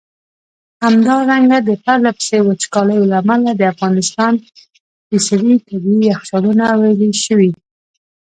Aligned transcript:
همدارنګه 0.83 1.57
د 1.67 1.69
پرله 1.83 2.11
پسي 2.17 2.39
وچکالیو 2.43 3.09
له 3.11 3.17
امله 3.23 3.51
د 3.55 3.61
افغانستان٪ 3.73 4.33
طبیعي 5.67 6.05
یخچالونه 6.11 6.63
ویلي 6.79 7.11
شوي. 7.25 7.51